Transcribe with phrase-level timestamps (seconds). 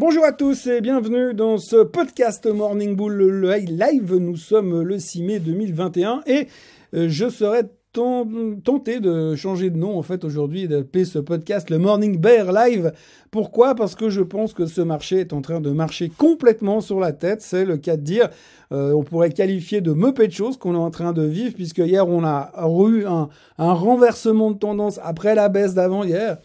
[0.00, 3.20] Bonjour à tous et bienvenue dans ce podcast Morning Bull
[3.68, 4.16] Live.
[4.16, 6.48] Nous sommes le 6 mai 2021 et
[6.94, 11.68] euh, je serai tenté de changer de nom en fait aujourd'hui et d'appeler ce podcast
[11.68, 12.92] le Morning Bear Live.
[13.30, 13.74] Pourquoi?
[13.74, 17.12] Parce que je pense que ce marché est en train de marcher complètement sur la
[17.12, 17.42] tête.
[17.42, 18.30] C'est le cas de dire.
[18.72, 21.78] Euh, on pourrait qualifier de meupé de choses qu'on est en train de vivre puisque
[21.78, 22.52] hier on a
[22.88, 23.28] eu un,
[23.58, 26.38] renversement de tendance après la baisse d'avant hier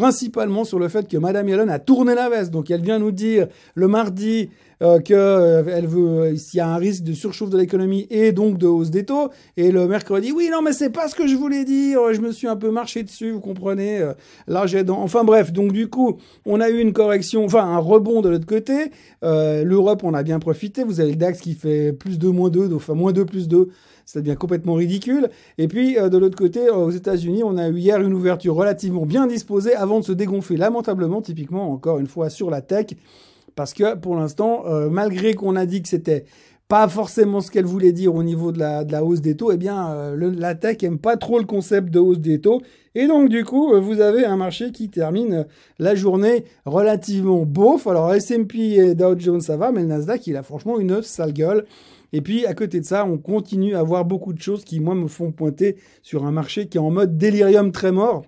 [0.00, 2.50] principalement sur le fait que Madame Yellen a tourné la veste.
[2.50, 4.48] Donc elle vient nous dire le mardi
[4.82, 8.90] euh, euh, s'il y a un risque de surchauffe de l'économie et donc de hausse
[8.90, 9.28] des taux.
[9.58, 12.00] Et le mercredi, oui, non, mais c'est pas ce que je voulais dire.
[12.14, 13.98] Je me suis un peu marché dessus, vous comprenez.
[13.98, 14.14] Euh,
[14.48, 15.02] là, j'ai dans...
[15.02, 18.46] Enfin bref, donc du coup, on a eu une correction, enfin un rebond de l'autre
[18.46, 18.90] côté.
[19.22, 20.82] Euh, L'Europe, on a bien profité.
[20.82, 23.68] Vous avez le DAX qui fait plus 2, moins 2, enfin moins 2, plus 2
[24.06, 25.28] ça devient complètement ridicule.
[25.56, 29.28] Et puis, de l'autre côté, aux États-Unis, on a eu hier une ouverture relativement bien
[29.28, 32.86] disposée avant de se dégonfler lamentablement, typiquement, encore une fois, sur la tech.
[33.56, 36.24] Parce que pour l'instant, euh, malgré qu'on a dit que c'était
[36.70, 39.90] pas forcément ce qu'elle voulait dire au niveau de la, hausse des taux, eh bien,
[39.90, 42.62] euh, la tech aime pas trop le concept de hausse des taux.
[42.94, 45.46] Et donc, du coup, euh, vous avez un marché qui termine
[45.80, 47.88] la journée relativement beauf.
[47.88, 51.32] Alors, S&P et Dow Jones, ça va, mais le Nasdaq, il a franchement une sale
[51.32, 51.64] gueule.
[52.12, 54.94] Et puis, à côté de ça, on continue à voir beaucoup de choses qui, moi,
[54.94, 58.22] me font pointer sur un marché qui est en mode délirium très mort.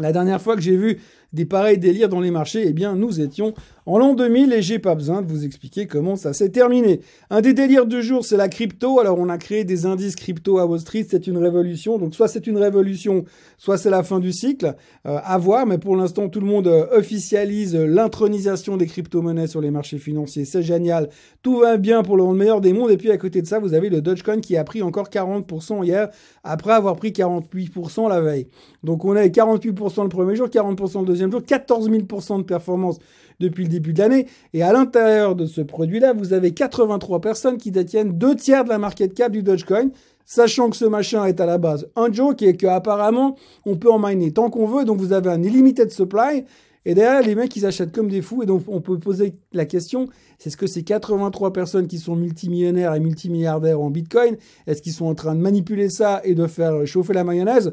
[0.00, 1.00] La dernière fois que j'ai vu
[1.32, 3.54] des pareils délires dans les marchés, eh bien, nous étions
[3.86, 7.00] en l'an 2000 et j'ai pas besoin de vous expliquer comment ça s'est terminé.
[7.30, 8.98] Un des délires du jour, c'est la crypto.
[8.98, 11.06] Alors, on a créé des indices crypto à Wall Street.
[11.08, 11.98] C'est une révolution.
[11.98, 13.24] Donc, soit c'est une révolution,
[13.58, 14.74] soit c'est la fin du cycle.
[15.06, 15.66] Euh, à voir.
[15.66, 20.44] Mais pour l'instant, tout le monde euh, officialise l'intronisation des crypto-monnaies sur les marchés financiers.
[20.44, 21.10] C'est génial.
[21.42, 22.90] Tout va bien pour le meilleur des mondes.
[22.90, 25.84] Et puis, à côté de ça, vous avez le Dogecoin qui a pris encore 40%
[25.84, 26.08] hier
[26.42, 28.46] après avoir pris 48% la veille.
[28.82, 32.98] Donc, on est 48% le premier jour, 40% le deuxième jour, 14 000% de performance
[33.40, 34.26] depuis le début de l'année.
[34.52, 38.68] Et à l'intérieur de ce produit-là, vous avez 83 personnes qui détiennent deux tiers de
[38.68, 39.90] la market cap du Dogecoin,
[40.26, 43.36] sachant que ce machin est à la base un joke et qu'apparemment,
[43.66, 44.84] on peut en miner tant qu'on veut.
[44.84, 46.44] Donc vous avez un limited supply.
[46.86, 48.42] Et derrière, les mecs, ils achètent comme des fous.
[48.42, 52.14] Et donc, on peut poser la question, c'est ce que ces 83 personnes qui sont
[52.14, 54.36] multimillionnaires et multimilliardaires en Bitcoin,
[54.66, 57.72] est-ce qu'ils sont en train de manipuler ça et de faire chauffer la mayonnaise?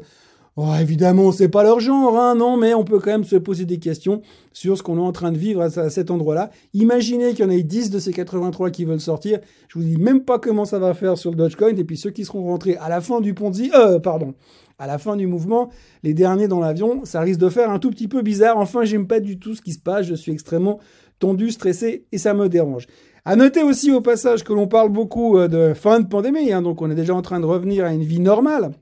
[0.56, 3.64] Oh, évidemment, c'est pas leur genre, hein, non, mais on peut quand même se poser
[3.64, 4.20] des questions
[4.52, 6.50] sur ce qu'on est en train de vivre à, cet endroit-là.
[6.74, 9.40] Imaginez qu'il y en ait 10 de ces 83 qui veulent sortir.
[9.68, 11.74] Je vous dis même pas comment ça va faire sur le Dogecoin.
[11.78, 14.34] Et puis ceux qui seront rentrés à la fin du Ponzi, euh, pardon,
[14.78, 15.70] à la fin du mouvement,
[16.02, 18.58] les derniers dans l'avion, ça risque de faire un tout petit peu bizarre.
[18.58, 20.04] Enfin, j'aime pas du tout ce qui se passe.
[20.04, 20.80] Je suis extrêmement
[21.18, 22.88] tendu, stressé et ça me dérange.
[23.24, 26.60] À noter aussi au passage que l'on parle beaucoup euh, de fin de pandémie, hein,
[26.60, 28.72] donc on est déjà en train de revenir à une vie normale.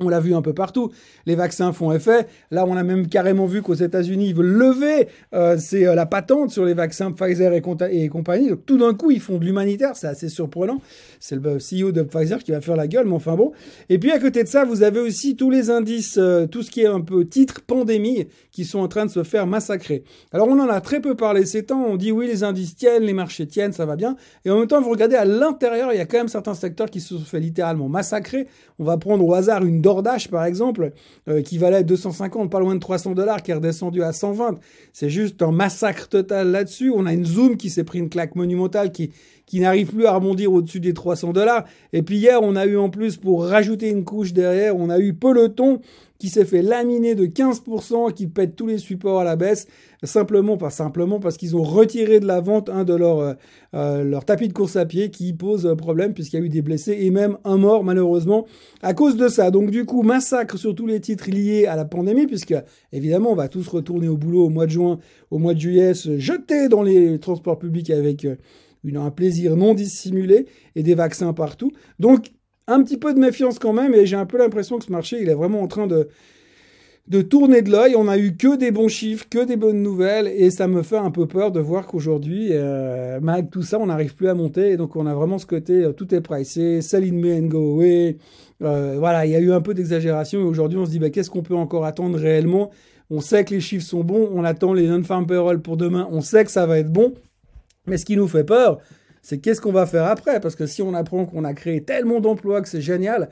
[0.00, 0.90] On l'a vu un peu partout.
[1.24, 2.26] Les vaccins font effet.
[2.50, 6.50] Là, on a même carrément vu qu'aux États-Unis, ils veulent lever euh, euh, la patente
[6.50, 7.62] sur les vaccins Pfizer et,
[7.92, 8.50] et compagnie.
[8.50, 9.96] Donc, tout d'un coup, ils font de l'humanitaire.
[9.96, 10.80] C'est assez surprenant.
[11.20, 13.52] C'est le CEO de Pfizer qui va faire la gueule, mais enfin bon.
[13.88, 16.70] Et puis, à côté de ça, vous avez aussi tous les indices, euh, tout ce
[16.70, 20.04] qui est un peu titre pandémie, qui sont en train de se faire massacrer.
[20.32, 21.84] Alors, on en a très peu parlé ces temps.
[21.86, 24.16] On dit oui, les indices tiennent, les marchés tiennent, ça va bien.
[24.44, 26.90] Et en même temps, vous regardez à l'intérieur, il y a quand même certains secteurs
[26.90, 28.46] qui se sont fait littéralement massacrer.
[28.78, 30.90] On va prendre au hasard une DoorDash, par exemple,
[31.28, 34.58] euh, qui valait 250, pas loin de 300 dollars, qui est redescendu à 120.
[34.92, 36.90] C'est juste un massacre total là-dessus.
[36.90, 39.12] On a une Zoom qui s'est pris une claque monumentale, qui,
[39.46, 41.64] qui n'arrive plus à rebondir au-dessus des 300 dollars.
[41.92, 44.98] Et puis hier, on a eu en plus, pour rajouter une couche derrière, on a
[44.98, 45.80] eu Peloton
[46.18, 49.66] qui s'est fait laminer de 15%, qui pète tous les supports à la baisse,
[50.02, 53.34] simplement, pas simplement parce qu'ils ont retiré de la vente un de leurs euh,
[53.74, 56.62] euh, leur tapis de course à pied qui pose problème puisqu'il y a eu des
[56.62, 58.46] blessés et même un mort malheureusement
[58.82, 59.50] à cause de ça.
[59.50, 62.54] Donc du coup, massacre sur tous les titres liés à la pandémie puisque
[62.92, 64.98] évidemment, on va tous retourner au boulot au mois de juin,
[65.30, 68.36] au mois de juillet, se jeter dans les transports publics avec euh,
[68.94, 70.46] un plaisir non dissimulé
[70.76, 71.72] et des vaccins partout.
[71.98, 72.30] Donc
[72.66, 75.18] un petit peu de méfiance quand même, et j'ai un peu l'impression que ce marché,
[75.20, 76.08] il est vraiment en train de,
[77.08, 77.94] de tourner de l'œil.
[77.96, 80.96] On a eu que des bons chiffres, que des bonnes nouvelles, et ça me fait
[80.96, 84.72] un peu peur de voir qu'aujourd'hui, euh, malgré tout ça, on n'arrive plus à monter,
[84.72, 87.46] et donc on a vraiment ce côté, euh, tout est pricé, sell in me and
[87.46, 88.16] go away.
[88.62, 91.10] Euh, voilà, il y a eu un peu d'exagération, et aujourd'hui, on se dit, bah,
[91.10, 92.70] qu'est-ce qu'on peut encore attendre réellement?
[93.08, 96.20] On sait que les chiffres sont bons, on attend les non-farm payroll pour demain, on
[96.20, 97.14] sait que ça va être bon,
[97.86, 98.78] mais ce qui nous fait peur,
[99.28, 100.38] c'est qu'est-ce qu'on va faire après?
[100.38, 103.28] Parce que si on apprend qu'on a créé tellement d'emplois que c'est génial,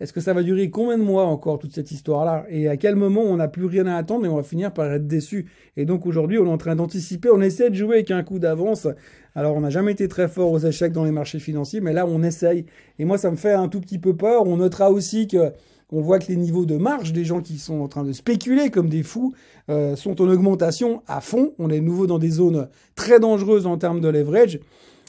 [0.00, 2.46] est-ce que ça va durer combien de mois encore toute cette histoire-là?
[2.50, 4.92] Et à quel moment on n'a plus rien à attendre et on va finir par
[4.92, 5.46] être déçu?
[5.76, 8.40] Et donc aujourd'hui, on est en train d'anticiper, on essaie de jouer avec un coup
[8.40, 8.88] d'avance.
[9.36, 12.06] Alors on n'a jamais été très fort aux échecs dans les marchés financiers, mais là
[12.08, 12.66] on essaye.
[12.98, 14.48] Et moi ça me fait un tout petit peu peur.
[14.48, 15.52] On notera aussi que
[15.92, 18.70] On voit que les niveaux de marge des gens qui sont en train de spéculer
[18.70, 19.32] comme des fous
[19.68, 21.52] euh, sont en augmentation à fond.
[21.60, 24.58] On est nouveau dans des zones très dangereuses en termes de leverage.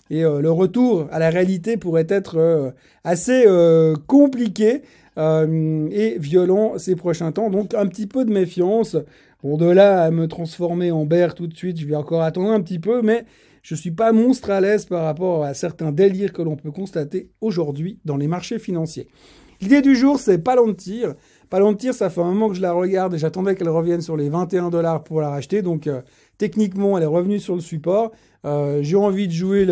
[0.09, 2.71] Et euh, le retour à la réalité pourrait être euh,
[3.04, 3.45] assez
[4.07, 4.81] compliqué
[5.18, 7.50] et violent ces prochains temps.
[7.50, 8.95] Donc un petit peu de méfiance.
[9.44, 12.51] Bon, de là à me transformer en bear tout de suite, je vais encore attendre
[12.51, 13.25] un petit peu, mais
[13.62, 17.30] je suis pas monstre à l'aise par rapport à certains délires que l'on peut constater
[17.42, 19.07] aujourd'hui dans les marchés financiers.
[19.59, 21.15] L'idée du jour, c'est Palantir.
[21.50, 24.30] Palantir, ça fait un moment que je la regarde et j'attendais qu'elle revienne sur les
[24.30, 25.62] 21 dollars pour la racheter.
[25.62, 26.01] Donc, euh,
[26.38, 28.12] techniquement, elle est revenue sur le support.
[28.45, 29.67] Euh, j'ai envie de jouer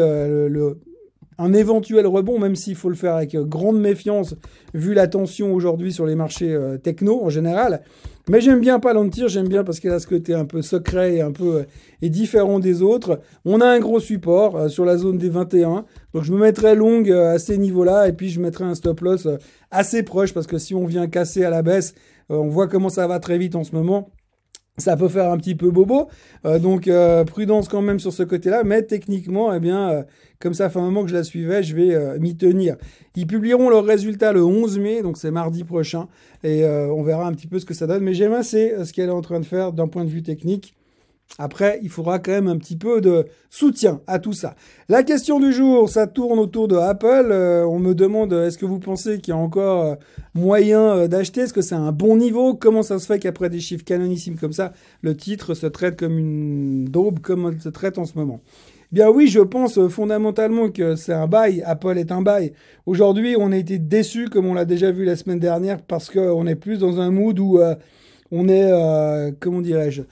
[1.37, 4.35] un éventuel rebond, même s'il faut le faire avec grande méfiance,
[4.73, 7.81] vu la tension aujourd'hui sur les marchés euh, techno en général.
[8.29, 11.21] Mais j'aime bien Palantir, j'aime bien parce qu'elle a ce côté un peu secret et
[11.21, 11.65] un peu
[12.01, 13.19] différent des autres.
[13.45, 15.85] On a un gros support sur la zone des 21.
[16.13, 19.27] Donc je me mettrai longue à ces niveaux-là et puis je mettrai un stop loss
[19.69, 21.93] assez proche parce que si on vient casser à la baisse,
[22.31, 24.09] euh, on voit comment ça va très vite en ce moment.
[24.77, 26.09] Ça peut faire un petit peu bobo,
[26.45, 30.03] euh, donc euh, prudence quand même sur ce côté-là, mais techniquement, eh bien,
[30.39, 32.75] comme ça fait un moment que je la suivais, je vais m'y tenir.
[33.15, 36.09] Ils publieront leurs résultats le 11 mai, donc c'est mardi prochain,
[36.43, 38.03] et on verra un petit peu ce que ça donne.
[38.03, 40.75] Mais j'aime assez ce qu'elle est en train de faire d'un point de vue technique.
[41.37, 44.55] Après, il faudra quand même un petit peu de soutien à tout ça.
[44.87, 47.27] La question du jour, ça tourne autour de Apple.
[47.29, 49.95] Euh, on me demande, est-ce que vous pensez qu'il y a encore euh,
[50.33, 51.41] moyen euh, d'acheter?
[51.41, 52.53] Est-ce que c'est un bon niveau?
[52.53, 56.17] Comment ça se fait qu'après des chiffres canonissimes comme ça, le titre se traite comme
[56.17, 58.39] une daube, comme on se traite en ce moment?
[58.93, 61.61] Bien oui, je pense fondamentalement que c'est un bail.
[61.65, 62.53] Apple est un bail.
[62.85, 66.47] Aujourd'hui, on a été déçus, comme on l'a déjà vu la semaine dernière, parce qu'on
[66.47, 67.59] est plus dans un mood où
[68.31, 68.71] on est,
[69.41, 70.03] comment dirais-je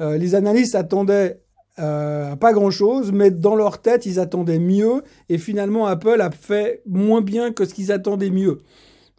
[0.00, 1.40] euh, les analystes attendaient
[1.78, 6.82] euh, pas grand-chose, mais dans leur tête, ils attendaient mieux, et finalement, Apple a fait
[6.86, 8.58] moins bien que ce qu'ils attendaient mieux.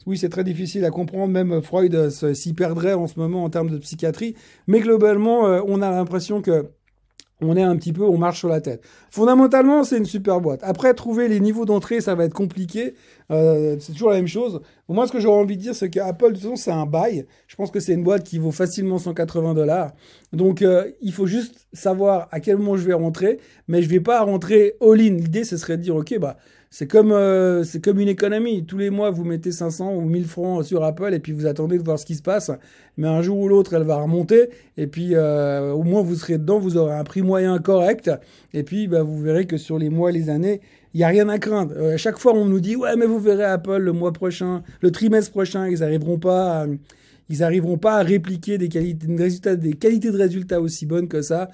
[0.05, 3.49] Oui, c'est très difficile à comprendre, même Freud euh, s'y perdrait en ce moment en
[3.49, 4.35] termes de psychiatrie,
[4.67, 6.65] mais globalement, on a l'impression que
[7.41, 8.83] on est un petit peu, on marche sur la tête.
[9.11, 10.59] Fondamentalement, c'est une super boîte.
[10.63, 12.95] Après, trouver les niveaux d'entrée, ça va être compliqué.
[13.31, 14.61] Euh, c'est toujours la même chose.
[14.87, 17.25] Moi, ce que j'aurais envie de dire, c'est qu'Apple, de toute façon, c'est un bail.
[17.47, 19.91] Je pense que c'est une boîte qui vaut facilement 180 dollars.
[20.33, 23.39] Donc, euh, il faut juste savoir à quel moment je vais rentrer.
[23.67, 25.15] Mais je vais pas rentrer all-in.
[25.15, 26.37] L'idée, ce serait de dire, OK, bah,
[26.71, 28.65] c'est comme, euh, c'est comme une économie.
[28.65, 31.77] Tous les mois, vous mettez 500 ou 1000 francs sur Apple et puis vous attendez
[31.77, 32.51] de voir ce qui se passe.
[32.97, 34.49] Mais un jour ou l'autre, elle va remonter.
[34.75, 38.11] Et puis, au moins, vous serez dedans, vous aurez un prix moyen correct.
[38.53, 40.61] Et puis, bah, vous verrez que sur les mois, les années,
[40.93, 41.73] il n'y a rien à craindre.
[41.77, 44.91] Euh, chaque fois, on nous dit, ouais, mais vous verrez Apple le mois prochain, le
[44.91, 46.65] trimestre prochain, ils n'arriveront pas à,
[47.29, 51.07] ils arriveront pas à répliquer des qualités, des résultats, des qualités de résultats aussi bonnes
[51.07, 51.49] que ça.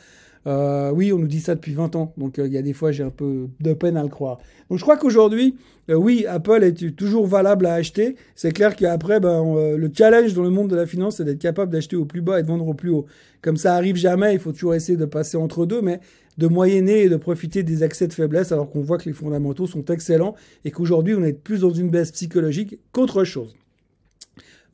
[0.47, 2.73] Euh, oui, on nous dit ça depuis 20 ans, donc euh, il y a des
[2.73, 4.37] fois j'ai un peu de peine à le croire.
[4.69, 5.55] Donc je crois qu'aujourd'hui,
[5.89, 8.15] euh, oui, Apple est toujours valable à acheter.
[8.35, 11.71] C'est clair qu'après, ben, le challenge dans le monde de la finance, c'est d'être capable
[11.71, 13.07] d'acheter au plus bas et de vendre au plus haut.
[13.41, 15.99] Comme ça arrive jamais, il faut toujours essayer de passer entre deux, mais
[16.37, 19.67] de moyenner et de profiter des accès de faiblesse alors qu'on voit que les fondamentaux
[19.67, 23.55] sont excellents et qu'aujourd'hui on est plus dans une baisse psychologique qu'autre chose.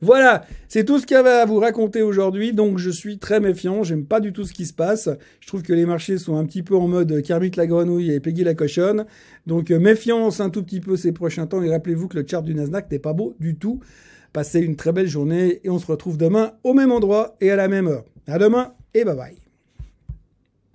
[0.04, 2.52] Voilà, c'est tout ce qu'il y avait à vous raconter aujourd'hui.
[2.52, 5.08] Donc je suis très méfiant, j'aime pas du tout ce qui se passe.
[5.38, 8.18] Je trouve que les marchés sont un petit peu en mode Kermit la grenouille et
[8.18, 9.06] Peggy la cochonne.
[9.46, 12.42] Donc euh, méfiance un tout petit peu ces prochains temps et rappelez-vous que le chart
[12.42, 13.78] du Nasdaq n'est pas beau du tout.
[14.32, 17.56] Passez une très belle journée et on se retrouve demain au même endroit et à
[17.56, 18.04] la même heure.
[18.26, 19.41] À demain et bye bye.